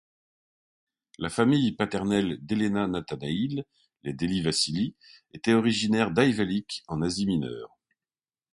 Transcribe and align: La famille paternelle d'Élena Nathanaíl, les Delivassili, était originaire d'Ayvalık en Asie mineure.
La 1.19 1.29
famille 1.29 1.73
paternelle 1.73 2.43
d'Élena 2.43 2.87
Nathanaíl, 2.87 3.65
les 4.01 4.15
Delivassili, 4.15 4.95
était 5.35 5.53
originaire 5.53 6.09
d'Ayvalık 6.09 6.81
en 6.87 7.03
Asie 7.03 7.27
mineure. 7.27 7.77